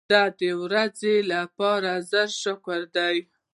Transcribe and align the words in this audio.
د 0.11 0.13
دې 0.39 0.51
ورځې 0.63 1.15
لپاره 1.33 1.91
زر 2.11 2.29
شکر 2.43 2.81
دی. 2.95 3.17